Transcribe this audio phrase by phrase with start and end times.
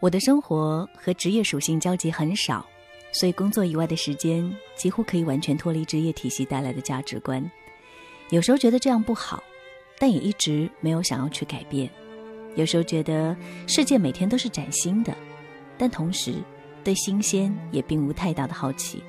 [0.00, 2.66] 我的生活和职业属性交集很少，
[3.12, 7.48] 所以工作以外的时间几乎可以完全脱离职业体系带来的价值观。
[8.30, 9.42] 有时候觉得这样不好，
[9.98, 11.90] 但也一直没有想要去改变。
[12.54, 13.36] 有时候觉得
[13.66, 15.14] 世界每天都是崭新的，
[15.76, 16.36] 但同时
[16.82, 19.02] 对新鲜也并无太大的好奇。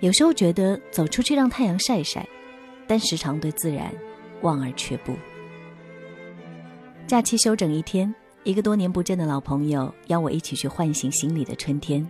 [0.00, 2.26] 有时候觉得走出去让太阳晒晒，
[2.86, 3.92] 但时常对自然
[4.40, 5.14] 望而却步。
[7.06, 8.12] 假期休整一天。
[8.44, 12.04] 一个多年不见的老朋友邀我一起去唤醒心里的春天，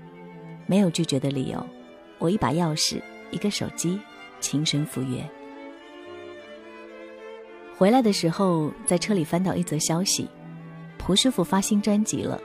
[0.66, 1.62] 没有拒绝的理由。
[2.18, 4.00] 我一把钥匙，一个手机，
[4.41, 5.22] 轻声赴约。
[7.77, 10.27] 回来的时候，在车里翻到一则消息：
[10.96, 12.41] 蒲师傅发新专辑了，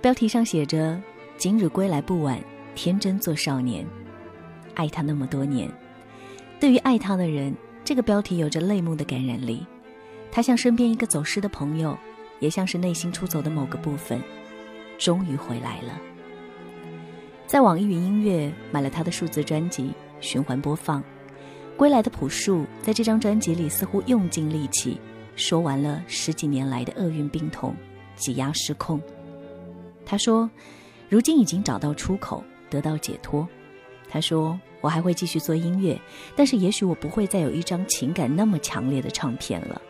[0.00, 1.00] 标题上写着
[1.36, 2.40] “今日归来不晚，
[2.76, 3.84] 天真做少年”。
[4.74, 5.68] 爱他那么多年，
[6.60, 7.52] 对于爱他的人，
[7.84, 9.66] 这个标题有着泪目的感染力。
[10.30, 11.98] 他像身边一个走失的朋友。
[12.40, 14.20] 也像是内心出走的某个部分，
[14.98, 16.00] 终于回来了。
[17.46, 21.02] 在网易云音乐买了他的数字专辑，循环播放。
[21.76, 25.00] 归来的朴树在这张专辑里似乎用尽力气，
[25.34, 27.74] 说完了十几年来的厄运病痛，
[28.16, 29.00] 挤压失控。
[30.04, 30.50] 他说
[31.08, 33.48] ：“如今已经找到出口，得到解脱。”
[34.08, 35.98] 他说：“我还会继续做音乐，
[36.36, 39.80] 但是也许我不会再有一张情感那么强烈的唱片了。”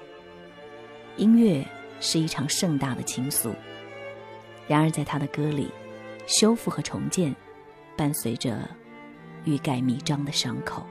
[1.16, 1.66] 音乐。
[2.00, 3.54] 是一场盛大的倾诉。
[4.66, 5.68] 然而，在他的歌里，
[6.26, 7.34] 修复和重建
[7.96, 8.68] 伴随着
[9.44, 10.86] 欲盖弥彰的伤口。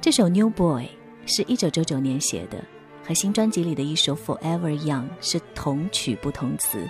[0.00, 0.84] 这首《New Boy》
[1.26, 2.64] 是一九九九年写的，
[3.06, 6.88] 和新专辑里的一首《Forever Young》是同曲不同词，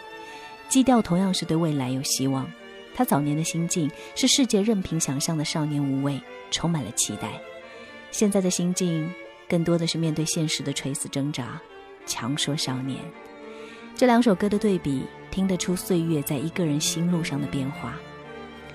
[0.69, 2.51] 基调同样是对未来有希望。
[2.95, 7.41] 他早年的心境是世界任凭想象的少年无畏，充满了期待。
[8.13, 9.13] 现在的心境
[9.49, 11.61] 更多的是面对现实的垂死挣扎。
[12.11, 12.99] 强说少年，
[13.95, 17.95] 这两首歌的对比，听得出岁月在一个人心路上的变化。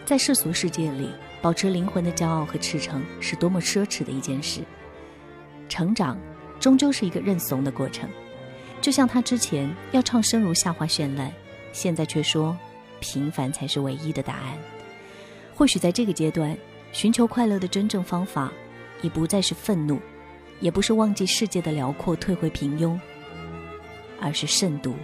[0.06, 1.10] 在世俗世界里，
[1.42, 4.62] 保持灵魂的骄傲和赤诚是多么奢侈的一件事。
[5.68, 6.18] 成长
[6.62, 8.10] 终究是一个认怂的过程，
[8.80, 11.28] 就像他之前要唱《生如夏花绚烂》，
[11.74, 12.58] 现在却说
[13.02, 14.58] 平凡才是唯一的答案。
[15.54, 16.58] 或许在这个阶段，
[16.94, 18.50] 寻求快乐的真正方法，
[19.02, 20.00] 已不再是愤怒，
[20.62, 22.98] 也不是忘记世界的辽阔，退回平庸。
[24.26, 24.96] 而是慎独。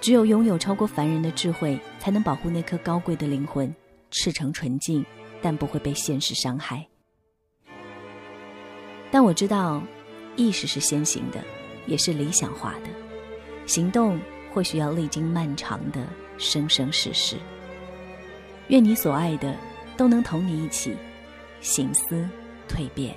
[0.00, 3.74] 只有拥有超过凡人的智慧，才能保护那颗高贵的灵魂，
[4.10, 5.04] 赤诚纯净，
[5.40, 6.86] 但不会被现实伤害。
[9.10, 9.82] 但我知道，
[10.36, 11.42] 意识是先行的，
[11.86, 12.90] 也是理想化的，
[13.66, 14.20] 行动
[14.52, 16.06] 或许要历经漫长的
[16.36, 17.36] 生生世世。
[18.68, 19.56] 愿你所爱的，
[19.96, 20.94] 都能同你一起，
[21.60, 22.28] 行思
[22.68, 23.16] 蜕变。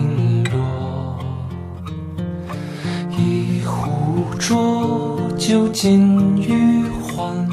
[4.51, 7.49] 浊酒尽余欢，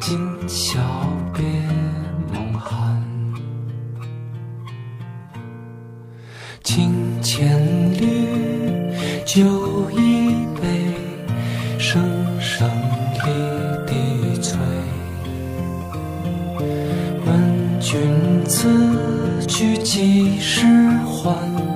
[0.00, 0.78] 今宵
[1.34, 1.44] 别
[2.32, 3.02] 梦寒。
[6.62, 7.60] 清浅
[8.00, 10.94] 绿酒一杯，
[11.76, 12.00] 声
[12.40, 12.70] 声
[13.24, 14.56] 离笛催。
[17.24, 20.68] 问君此去几时
[21.04, 21.75] 还？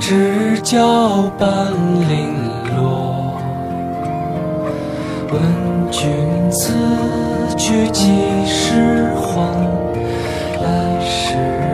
[0.00, 1.72] 知交半
[2.08, 2.34] 零
[2.76, 3.38] 落。
[5.30, 5.40] 问
[5.92, 6.10] 君
[6.50, 6.72] 此
[7.56, 8.10] 去几
[8.46, 9.54] 时还？
[10.60, 11.73] 来时